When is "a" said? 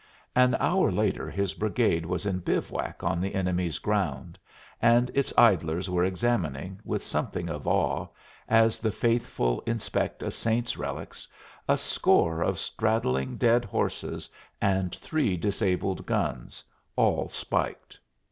10.23-10.31, 11.69-11.77